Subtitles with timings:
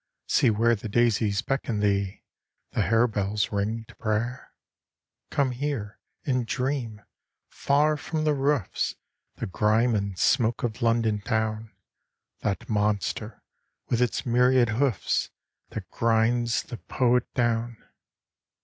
[0.25, 2.23] See where the daisies beckon thee;
[2.71, 4.49] The harebells ring to prayer?
[5.29, 7.03] "Come here and dream!
[7.49, 8.95] far from the roofs,
[9.35, 11.71] The grime and smoke of London Town,
[12.39, 13.43] That monster,
[13.89, 15.29] with its myriad hoofs,
[15.69, 17.77] That grinds the poet down!"